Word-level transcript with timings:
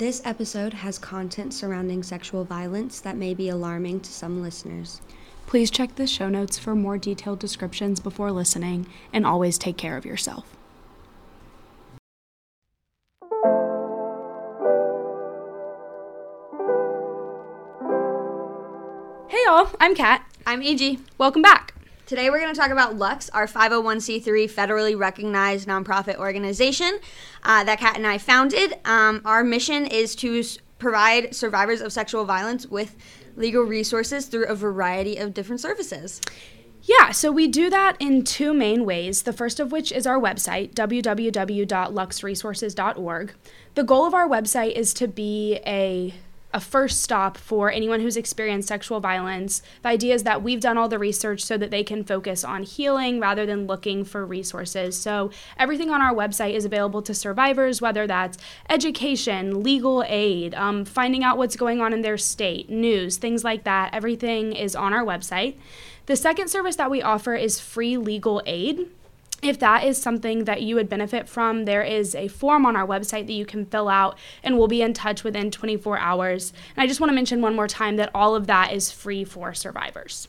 This 0.00 0.22
episode 0.24 0.72
has 0.72 0.98
content 0.98 1.52
surrounding 1.52 2.02
sexual 2.02 2.42
violence 2.42 3.00
that 3.00 3.18
may 3.18 3.34
be 3.34 3.50
alarming 3.50 4.00
to 4.00 4.10
some 4.10 4.40
listeners. 4.40 5.02
Please 5.46 5.70
check 5.70 5.96
the 5.96 6.06
show 6.06 6.30
notes 6.30 6.58
for 6.58 6.74
more 6.74 6.96
detailed 6.96 7.38
descriptions 7.38 8.00
before 8.00 8.32
listening, 8.32 8.86
and 9.12 9.26
always 9.26 9.58
take 9.58 9.76
care 9.76 9.98
of 9.98 10.06
yourself. 10.06 10.56
Hey 19.28 19.42
y'all, 19.44 19.68
I'm 19.78 19.94
Kat. 19.94 20.24
I'm 20.46 20.62
EG. 20.62 21.00
Welcome 21.18 21.42
back. 21.42 21.69
Today 22.10 22.28
we're 22.28 22.40
going 22.40 22.52
to 22.52 22.60
talk 22.60 22.72
about 22.72 22.96
Lux, 22.96 23.30
our 23.30 23.46
501c3 23.46 24.50
federally 24.50 24.98
recognized 24.98 25.68
nonprofit 25.68 26.16
organization 26.16 26.98
uh, 27.44 27.62
that 27.62 27.78
Kat 27.78 27.96
and 27.96 28.04
I 28.04 28.18
founded. 28.18 28.74
Um, 28.84 29.22
our 29.24 29.44
mission 29.44 29.86
is 29.86 30.16
to 30.16 30.40
s- 30.40 30.58
provide 30.80 31.36
survivors 31.36 31.80
of 31.80 31.92
sexual 31.92 32.24
violence 32.24 32.66
with 32.66 32.96
legal 33.36 33.62
resources 33.62 34.26
through 34.26 34.46
a 34.46 34.56
variety 34.56 35.18
of 35.18 35.34
different 35.34 35.60
services. 35.60 36.20
Yeah, 36.82 37.12
so 37.12 37.30
we 37.30 37.46
do 37.46 37.70
that 37.70 37.96
in 38.00 38.24
two 38.24 38.52
main 38.52 38.84
ways. 38.84 39.22
The 39.22 39.32
first 39.32 39.60
of 39.60 39.70
which 39.70 39.92
is 39.92 40.04
our 40.04 40.18
website, 40.18 40.74
www.luxresources.org. 40.74 43.34
The 43.76 43.84
goal 43.84 44.04
of 44.04 44.14
our 44.14 44.28
website 44.28 44.72
is 44.72 44.92
to 44.94 45.06
be 45.06 45.60
a 45.64 46.12
a 46.52 46.60
first 46.60 47.02
stop 47.02 47.36
for 47.36 47.70
anyone 47.70 48.00
who's 48.00 48.16
experienced 48.16 48.68
sexual 48.68 49.00
violence. 49.00 49.62
The 49.82 49.88
idea 49.88 50.14
is 50.14 50.24
that 50.24 50.42
we've 50.42 50.60
done 50.60 50.76
all 50.76 50.88
the 50.88 50.98
research 50.98 51.44
so 51.44 51.56
that 51.56 51.70
they 51.70 51.84
can 51.84 52.04
focus 52.04 52.44
on 52.44 52.62
healing 52.64 53.20
rather 53.20 53.46
than 53.46 53.66
looking 53.66 54.04
for 54.04 54.26
resources. 54.26 54.96
So, 54.96 55.30
everything 55.58 55.90
on 55.90 56.02
our 56.02 56.14
website 56.14 56.54
is 56.54 56.64
available 56.64 57.02
to 57.02 57.14
survivors, 57.14 57.80
whether 57.80 58.06
that's 58.06 58.38
education, 58.68 59.62
legal 59.62 60.04
aid, 60.06 60.54
um, 60.54 60.84
finding 60.84 61.22
out 61.22 61.38
what's 61.38 61.56
going 61.56 61.80
on 61.80 61.92
in 61.92 62.02
their 62.02 62.18
state, 62.18 62.68
news, 62.68 63.16
things 63.16 63.44
like 63.44 63.64
that. 63.64 63.94
Everything 63.94 64.52
is 64.52 64.74
on 64.74 64.92
our 64.92 65.04
website. 65.04 65.56
The 66.06 66.16
second 66.16 66.48
service 66.48 66.76
that 66.76 66.90
we 66.90 67.02
offer 67.02 67.34
is 67.34 67.60
free 67.60 67.96
legal 67.96 68.42
aid. 68.44 68.88
If 69.42 69.58
that 69.60 69.84
is 69.84 70.00
something 70.00 70.44
that 70.44 70.62
you 70.62 70.74
would 70.74 70.88
benefit 70.88 71.28
from, 71.28 71.64
there 71.64 71.82
is 71.82 72.14
a 72.14 72.28
form 72.28 72.66
on 72.66 72.76
our 72.76 72.86
website 72.86 73.26
that 73.26 73.32
you 73.32 73.46
can 73.46 73.64
fill 73.64 73.88
out 73.88 74.18
and 74.42 74.58
we'll 74.58 74.68
be 74.68 74.82
in 74.82 74.92
touch 74.92 75.24
within 75.24 75.50
24 75.50 75.98
hours. 75.98 76.52
And 76.76 76.82
I 76.82 76.86
just 76.86 77.00
want 77.00 77.10
to 77.10 77.14
mention 77.14 77.40
one 77.40 77.56
more 77.56 77.68
time 77.68 77.96
that 77.96 78.10
all 78.14 78.34
of 78.34 78.46
that 78.48 78.72
is 78.72 78.90
free 78.90 79.24
for 79.24 79.54
survivors. 79.54 80.28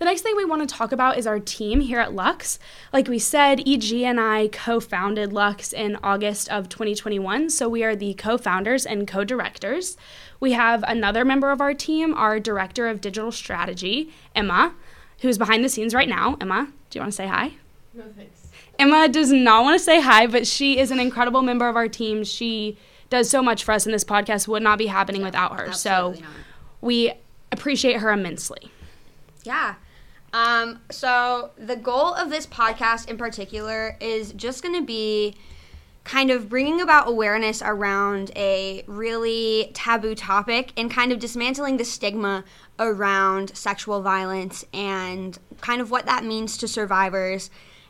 The 0.00 0.06
next 0.06 0.22
thing 0.22 0.34
we 0.36 0.44
want 0.44 0.68
to 0.68 0.74
talk 0.74 0.90
about 0.90 1.18
is 1.18 1.26
our 1.26 1.38
team 1.38 1.80
here 1.80 2.00
at 2.00 2.12
Lux. 2.12 2.58
Like 2.92 3.06
we 3.06 3.20
said, 3.20 3.66
EG 3.66 3.92
and 4.02 4.18
I 4.18 4.48
co 4.48 4.80
founded 4.80 5.32
Lux 5.32 5.72
in 5.72 5.96
August 6.02 6.50
of 6.50 6.68
2021, 6.68 7.48
so 7.50 7.68
we 7.68 7.84
are 7.84 7.94
the 7.94 8.14
co 8.14 8.36
founders 8.36 8.84
and 8.84 9.06
co 9.06 9.22
directors. 9.22 9.96
We 10.40 10.52
have 10.52 10.84
another 10.88 11.24
member 11.24 11.52
of 11.52 11.60
our 11.60 11.74
team, 11.74 12.12
our 12.14 12.40
director 12.40 12.88
of 12.88 13.00
digital 13.00 13.30
strategy, 13.30 14.12
Emma, 14.34 14.74
who's 15.20 15.38
behind 15.38 15.64
the 15.64 15.68
scenes 15.68 15.94
right 15.94 16.08
now. 16.08 16.36
Emma, 16.40 16.72
do 16.90 16.98
you 16.98 17.00
want 17.00 17.12
to 17.12 17.16
say 17.16 17.28
hi? 17.28 17.52
No 17.94 18.04
thanks. 18.16 18.48
Emma 18.78 19.08
does 19.08 19.30
not 19.32 19.62
want 19.62 19.78
to 19.78 19.84
say 19.84 20.00
hi, 20.00 20.26
but 20.26 20.46
she 20.46 20.78
is 20.78 20.90
an 20.90 20.98
incredible 20.98 21.42
member 21.42 21.68
of 21.68 21.76
our 21.76 21.88
team. 21.88 22.24
She 22.24 22.76
does 23.08 23.30
so 23.30 23.42
much 23.42 23.62
for 23.64 23.72
us, 23.72 23.86
and 23.86 23.94
this 23.94 24.04
podcast 24.04 24.48
would 24.48 24.62
not 24.62 24.78
be 24.78 24.86
happening 24.86 25.22
without 25.22 25.58
her. 25.58 25.72
So 25.72 26.12
not. 26.18 26.22
we 26.80 27.12
appreciate 27.52 27.98
her 27.98 28.10
immensely. 28.10 28.70
Yeah. 29.44 29.76
Um, 30.32 30.80
so 30.90 31.50
the 31.56 31.76
goal 31.76 32.12
of 32.14 32.30
this 32.30 32.46
podcast 32.46 33.08
in 33.08 33.16
particular 33.16 33.96
is 34.00 34.32
just 34.32 34.62
going 34.62 34.74
to 34.74 34.84
be 34.84 35.36
kind 36.02 36.30
of 36.30 36.48
bringing 36.48 36.80
about 36.80 37.08
awareness 37.08 37.62
around 37.64 38.30
a 38.36 38.84
really 38.86 39.70
taboo 39.72 40.14
topic 40.14 40.72
and 40.76 40.90
kind 40.90 41.12
of 41.12 41.18
dismantling 41.18 41.76
the 41.76 41.84
stigma 41.84 42.44
around 42.78 43.56
sexual 43.56 44.02
violence 44.02 44.64
and 44.74 45.38
kind 45.60 45.80
of 45.80 45.90
what 45.90 46.04
that 46.06 46.24
means 46.24 46.58
to 46.58 46.68
survivors. 46.68 47.48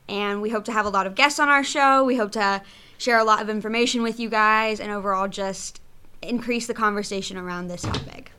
And 0.08 0.42
we 0.42 0.50
hope 0.50 0.64
to 0.66 0.72
have 0.72 0.86
a 0.86 0.90
lot 0.90 1.06
of 1.06 1.14
guests 1.14 1.38
on 1.38 1.48
our 1.48 1.64
show. 1.64 2.04
We 2.04 2.16
hope 2.16 2.32
to 2.32 2.62
share 2.98 3.18
a 3.18 3.24
lot 3.24 3.40
of 3.40 3.48
information 3.48 4.02
with 4.02 4.20
you 4.20 4.28
guys 4.28 4.80
and 4.80 4.90
overall 4.90 5.28
just 5.28 5.80
increase 6.22 6.66
the 6.66 6.74
conversation 6.74 7.36
around 7.36 7.68
this 7.68 7.82
topic. 7.82 8.32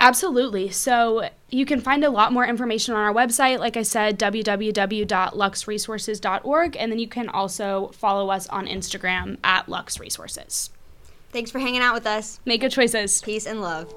Absolutely. 0.00 0.70
So 0.70 1.28
you 1.48 1.64
can 1.64 1.80
find 1.80 2.04
a 2.04 2.10
lot 2.10 2.32
more 2.32 2.46
information 2.46 2.94
on 2.94 3.00
our 3.00 3.14
website. 3.14 3.58
Like 3.58 3.76
I 3.76 3.82
said, 3.82 4.18
www.luxresources.org. 4.18 6.76
And 6.76 6.92
then 6.92 6.98
you 6.98 7.08
can 7.08 7.28
also 7.28 7.90
follow 7.94 8.30
us 8.30 8.48
on 8.48 8.66
Instagram 8.66 9.38
at 9.42 9.66
luxresources. 9.66 10.70
Thanks 11.30 11.50
for 11.50 11.58
hanging 11.58 11.80
out 11.80 11.94
with 11.94 12.06
us. 12.06 12.38
Make 12.44 12.60
good 12.60 12.72
choices. 12.72 13.22
Peace 13.22 13.46
and 13.46 13.62
love. 13.62 13.94